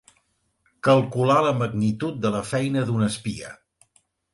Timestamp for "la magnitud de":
1.49-2.35